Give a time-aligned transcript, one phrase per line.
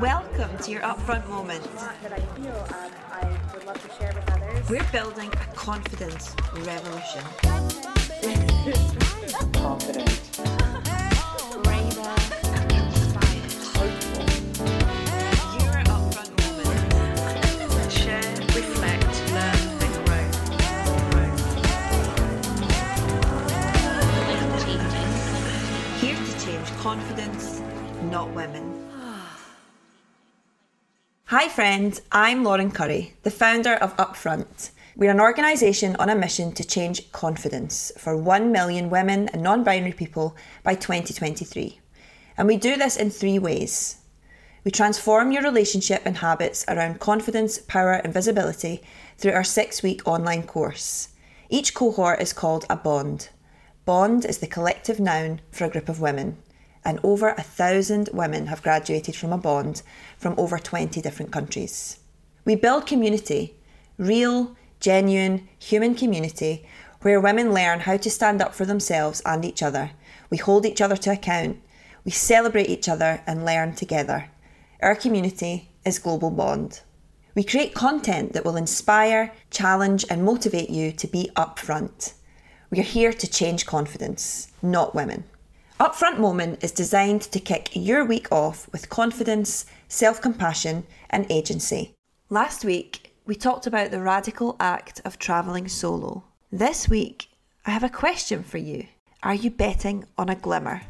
[0.00, 1.62] Welcome to your upfront moment.
[2.02, 4.70] that I feel um, I would love to share with others.
[4.70, 7.22] We're building a confidence revolution.
[9.52, 10.38] confident,
[11.62, 12.14] braver,
[13.76, 14.24] hopeful,
[15.60, 17.92] Your upfront moment.
[17.92, 20.24] Share, reflect, learn, and grow.
[26.00, 27.60] Here to change confidence,
[28.10, 28.91] not women.
[31.32, 32.02] Hi, friends.
[32.12, 34.68] I'm Lauren Currie, the founder of Upfront.
[34.96, 39.64] We're an organisation on a mission to change confidence for 1 million women and non
[39.64, 41.80] binary people by 2023.
[42.36, 44.02] And we do this in three ways.
[44.62, 48.82] We transform your relationship and habits around confidence, power, and visibility
[49.16, 51.08] through our six week online course.
[51.48, 53.30] Each cohort is called a bond.
[53.86, 56.36] Bond is the collective noun for a group of women,
[56.84, 59.82] and over a thousand women have graduated from a bond
[60.18, 61.98] from over 20 different countries.
[62.44, 63.56] We build community,
[63.98, 66.66] real, genuine, human community,
[67.02, 69.92] where women learn how to stand up for themselves and each other.
[70.30, 71.60] We hold each other to account,
[72.04, 74.30] we celebrate each other and learn together.
[74.80, 76.80] Our community is Global Bond.
[77.34, 82.14] We create content that will inspire, challenge, and motivate you to be upfront.
[82.70, 85.24] We are here to change confidence, not women.
[85.82, 91.92] Upfront Moment is designed to kick your week off with confidence, self compassion, and agency.
[92.30, 96.22] Last week, we talked about the radical act of travelling solo.
[96.52, 97.30] This week,
[97.66, 98.86] I have a question for you.
[99.24, 100.82] Are you betting on a glimmer?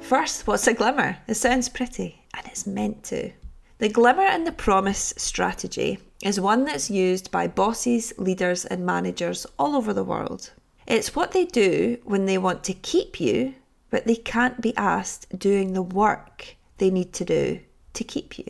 [0.00, 1.18] First, what's a glimmer?
[1.28, 3.30] It sounds pretty, and it's meant to.
[3.78, 9.46] The glimmer and the promise strategy is one that's used by bosses, leaders, and managers
[9.56, 10.50] all over the world.
[10.84, 13.54] It's what they do when they want to keep you,
[13.90, 17.60] but they can't be asked doing the work they need to do
[17.92, 18.46] to keep you.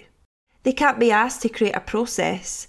[0.62, 2.66] They can't be asked to create a process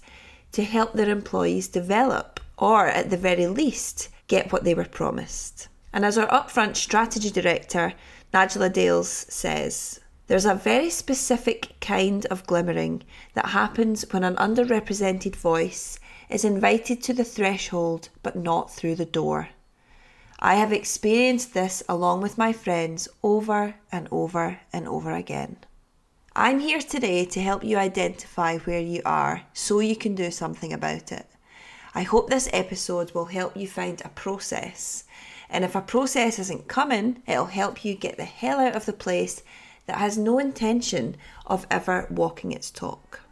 [0.52, 5.68] to help their employees develop, or at the very least, get what they were promised.
[5.94, 7.94] And as our upfront strategy director,
[8.34, 13.02] Najla Dales, says, there's a very specific kind of glimmering
[13.34, 15.98] that happens when an underrepresented voice
[16.28, 19.48] is invited to the threshold but not through the door.
[20.38, 25.56] I have experienced this along with my friends over and over and over again.
[26.36, 30.72] I'm here today to help you identify where you are so you can do something
[30.72, 31.26] about it.
[31.92, 35.02] I hope this episode will help you find a process.
[35.48, 38.92] And if a process isn't coming, it'll help you get the hell out of the
[38.92, 39.42] place
[39.90, 43.22] that has no intention of ever walking its talk.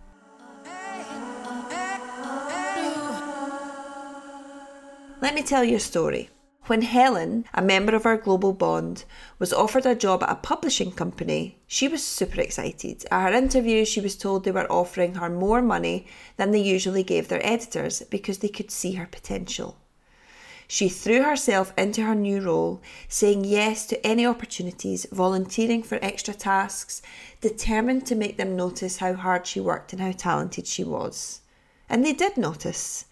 [5.21, 6.31] Let me tell you a story.
[6.67, 9.05] When Helen, a member of our global bond,
[9.39, 13.05] was offered a job at a publishing company, she was super excited.
[13.13, 16.09] At her interview, she was told they were offering her more money
[16.39, 19.77] than they usually gave their editors because they could see her potential.
[20.71, 26.35] She threw herself into her new role, saying yes to any opportunities, volunteering for extra
[26.35, 27.01] tasks,
[27.41, 31.41] determined to make them notice how hard she worked and how talented she was.
[31.89, 33.07] And they did notice.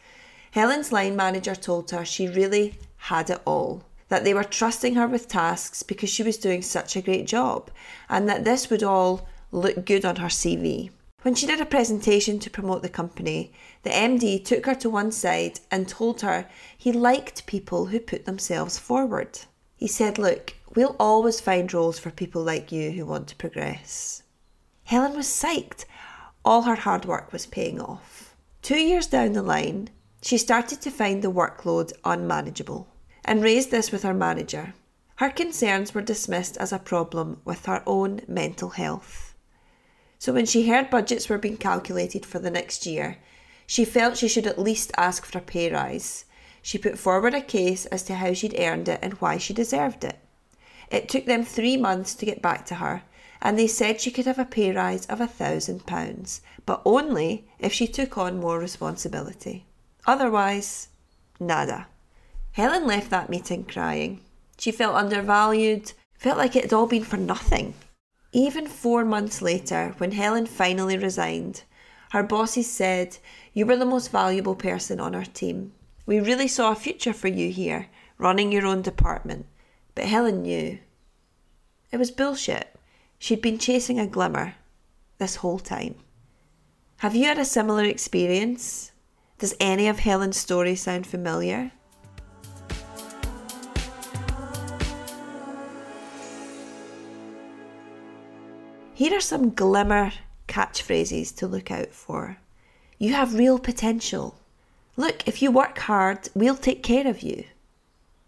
[0.50, 5.06] Helen's line manager told her she really had it all, that they were trusting her
[5.08, 7.70] with tasks because she was doing such a great job,
[8.10, 10.90] and that this would all look good on her CV.
[11.26, 15.10] When she did a presentation to promote the company, the MD took her to one
[15.10, 16.48] side and told her
[16.78, 19.40] he liked people who put themselves forward.
[19.74, 24.22] He said, Look, we'll always find roles for people like you who want to progress.
[24.84, 25.84] Helen was psyched.
[26.44, 28.36] All her hard work was paying off.
[28.62, 29.90] Two years down the line,
[30.22, 32.86] she started to find the workload unmanageable
[33.24, 34.74] and raised this with her manager.
[35.16, 39.32] Her concerns were dismissed as a problem with her own mental health.
[40.26, 43.18] So when she heard budgets were being calculated for the next year,
[43.64, 46.24] she felt she should at least ask for a pay rise.
[46.62, 50.02] She put forward a case as to how she'd earned it and why she deserved
[50.02, 50.18] it.
[50.90, 53.04] It took them three months to get back to her,
[53.40, 57.46] and they said she could have a pay rise of a thousand pounds, but only
[57.60, 59.64] if she took on more responsibility.
[60.08, 60.88] Otherwise,
[61.38, 61.86] nada.
[62.50, 64.22] Helen left that meeting crying.
[64.58, 67.74] She felt undervalued, felt like it had all been for nothing.
[68.32, 71.62] Even four months later, when Helen finally resigned,
[72.10, 73.18] her bosses said,
[73.52, 75.72] You were the most valuable person on our team.
[76.06, 77.88] We really saw a future for you here,
[78.18, 79.46] running your own department.
[79.94, 80.78] But Helen knew.
[81.90, 82.74] It was bullshit.
[83.18, 84.54] She'd been chasing a glimmer
[85.18, 85.96] this whole time.
[86.98, 88.92] Have you had a similar experience?
[89.38, 91.72] Does any of Helen's story sound familiar?
[98.96, 100.12] Here are some glimmer
[100.48, 102.38] catchphrases to look out for.
[102.98, 104.38] You have real potential.
[104.96, 107.44] Look, if you work hard, we'll take care of you.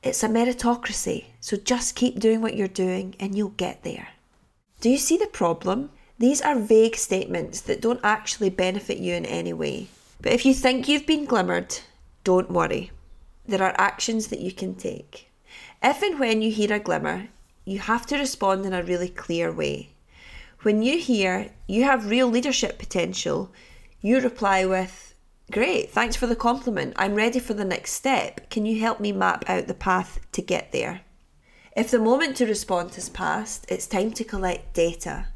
[0.03, 4.09] It's a meritocracy, so just keep doing what you're doing and you'll get there.
[4.83, 5.89] Do you see the problem?
[6.19, 9.87] These are vague statements that don't actually benefit you in any way.
[10.21, 11.79] But if you think you've been glimmered,
[12.25, 12.91] don't worry.
[13.47, 15.31] There are actions that you can take.
[15.83, 17.29] If and when you hear a glimmer,
[17.65, 19.95] you have to respond in a really clear way.
[20.63, 23.53] When you hear you have real leadership potential,
[24.01, 25.15] you reply with,
[25.53, 26.95] Great, thanks for the compliment.
[26.97, 28.51] I'm ready for the next step.
[28.51, 31.03] Can you help me map out the path to get there?
[31.77, 35.29] If the moment to respond has passed, it's time to collect data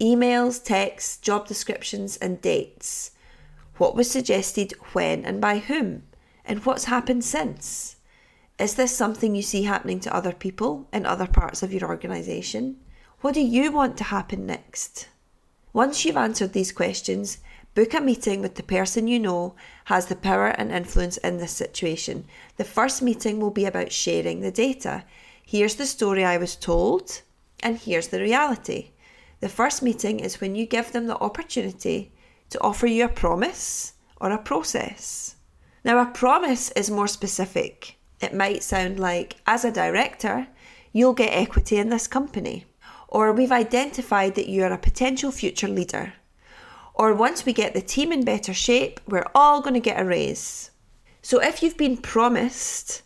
[0.00, 3.12] emails, texts, job descriptions, and dates.
[3.76, 6.04] What was suggested when and by whom?
[6.44, 7.96] And what's happened since?
[8.58, 12.76] Is this something you see happening to other people in other parts of your organisation?
[13.22, 15.08] What do you want to happen next?
[15.72, 17.38] Once you've answered these questions,
[17.74, 19.54] book a meeting with the person you know
[19.86, 22.26] has the power and influence in this situation.
[22.58, 25.04] The first meeting will be about sharing the data.
[25.42, 27.22] Here's the story I was told,
[27.60, 28.90] and here's the reality.
[29.40, 32.12] The first meeting is when you give them the opportunity
[32.50, 35.36] to offer you a promise or a process.
[35.84, 37.96] Now, a promise is more specific.
[38.20, 40.48] It might sound like, as a director,
[40.92, 42.66] you'll get equity in this company.
[43.16, 46.12] Or we've identified that you are a potential future leader.
[46.92, 50.04] Or once we get the team in better shape, we're all going to get a
[50.04, 50.70] raise.
[51.22, 53.00] So if you've been promised,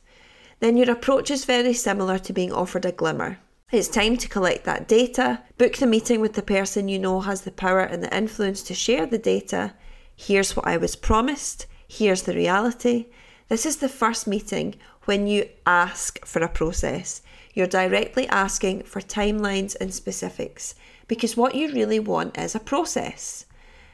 [0.58, 3.38] then your approach is very similar to being offered a glimmer.
[3.70, 7.42] It's time to collect that data, book the meeting with the person you know has
[7.42, 9.74] the power and the influence to share the data.
[10.16, 13.06] Here's what I was promised, here's the reality.
[13.46, 14.74] This is the first meeting
[15.04, 17.22] when you ask for a process.
[17.52, 20.74] You're directly asking for timelines and specifics
[21.08, 23.46] because what you really want is a process.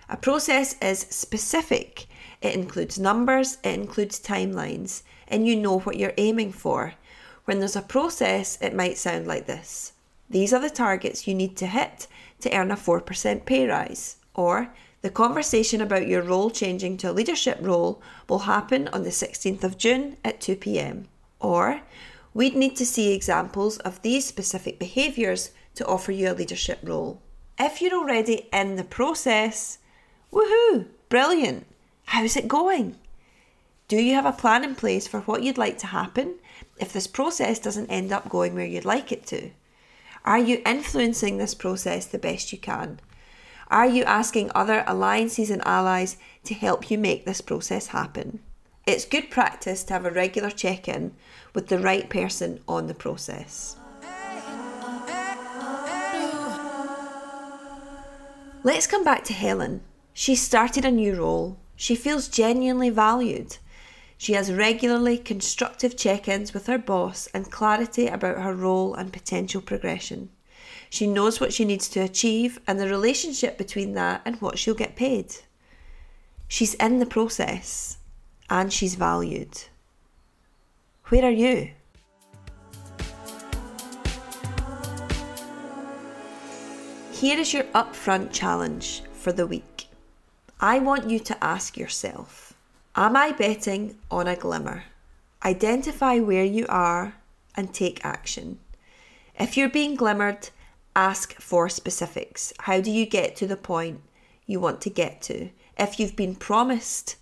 [0.08, 2.06] A process is specific,
[2.42, 6.94] it includes numbers, it includes timelines, and you know what you're aiming for.
[7.46, 9.92] When there's a process, it might sound like this
[10.28, 12.06] These are the targets you need to hit
[12.40, 14.16] to earn a 4% pay rise.
[14.34, 14.72] Or,
[15.02, 19.64] the conversation about your role changing to a leadership role will happen on the 16th
[19.64, 21.08] of June at 2 pm.
[21.40, 21.80] Or,
[22.36, 27.22] we'd need to see examples of these specific behaviours to offer you a leadership role.
[27.58, 29.78] If you're already in the process,
[30.30, 31.66] woohoo, brilliant.
[32.04, 32.96] How's it going?
[33.88, 36.34] Do you have a plan in place for what you'd like to happen
[36.78, 39.48] if this process doesn't end up going where you'd like it to?
[40.22, 43.00] Are you influencing this process the best you can?
[43.68, 48.40] Are you asking other alliances and allies to help you make this process happen?
[48.86, 51.12] It's good practice to have a regular check in
[51.52, 53.74] with the right person on the process.
[58.62, 59.80] Let's come back to Helen.
[60.12, 61.58] She started a new role.
[61.74, 63.58] She feels genuinely valued.
[64.18, 69.12] She has regularly constructive check ins with her boss and clarity about her role and
[69.12, 70.28] potential progression.
[70.90, 74.74] She knows what she needs to achieve and the relationship between that and what she'll
[74.74, 75.34] get paid.
[76.46, 77.98] She's in the process
[78.48, 79.64] and she's valued.
[81.08, 81.70] Where are you?
[87.12, 89.86] Here is your upfront challenge for the week.
[90.60, 92.54] I want you to ask yourself
[92.94, 94.84] Am I betting on a glimmer?
[95.44, 97.14] Identify where you are
[97.56, 98.58] and take action.
[99.38, 100.50] If you're being glimmered,
[100.94, 102.52] ask for specifics.
[102.60, 104.00] How do you get to the point
[104.46, 105.50] you want to get to?
[105.78, 107.16] If you've been promised,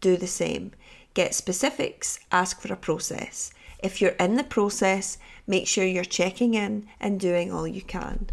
[0.00, 0.72] do the same.
[1.14, 3.52] Get specifics, ask for a process.
[3.82, 8.30] If you're in the process, make sure you're checking in and doing all you can.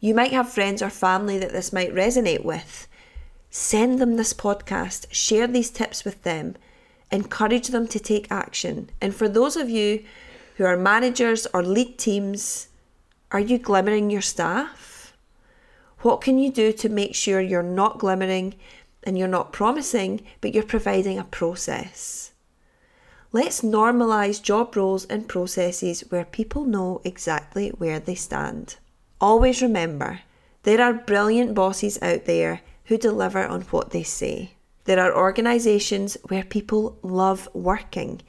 [0.00, 2.86] You might have friends or family that this might resonate with.
[3.50, 6.56] Send them this podcast, share these tips with them,
[7.10, 8.90] encourage them to take action.
[9.00, 10.04] And for those of you
[10.56, 12.68] who are managers or lead teams,
[13.30, 15.16] are you glimmering your staff?
[16.00, 18.54] What can you do to make sure you're not glimmering
[19.06, 22.32] and you're not promising, but you're providing a process?
[23.32, 28.76] Let's normalise job roles and processes where people know exactly where they stand.
[29.20, 30.20] Always remember,
[30.64, 34.52] there are brilliant bosses out there who deliver on what they say.
[34.84, 38.22] There are organisations where people love working.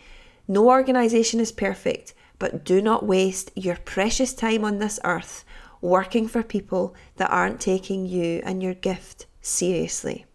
[0.47, 5.43] No organisation is perfect, but do not waste your precious time on this earth
[5.81, 10.26] working for people that aren't taking you and your gift seriously.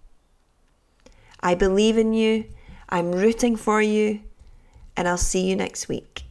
[1.42, 2.44] I believe in you,
[2.88, 4.20] I'm rooting for you,
[4.96, 6.24] and I'll see you next week.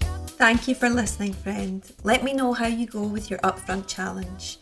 [0.00, 1.82] Thank you for listening, friend.
[2.04, 4.58] Let me know how you go with your Upfront challenge.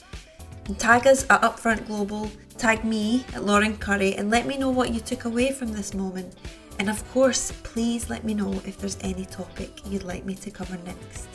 [0.67, 4.71] And tag us at Upfront Global, tag me at Lauren Currie, and let me know
[4.71, 6.35] what you took away from this moment.
[6.79, 10.51] And of course, please let me know if there's any topic you'd like me to
[10.51, 11.29] cover next.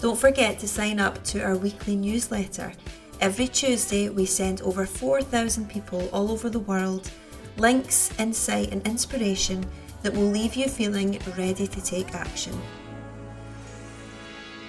[0.00, 2.72] Don't forget to sign up to our weekly newsletter.
[3.20, 7.10] Every Tuesday, we send over 4,000 people all over the world
[7.56, 9.66] links, insight, and inspiration
[10.02, 12.56] that will leave you feeling ready to take action.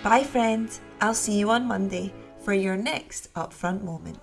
[0.01, 0.67] Bye, friend.
[0.99, 2.11] I'll see you on Monday
[2.43, 4.19] for your next upfront moment.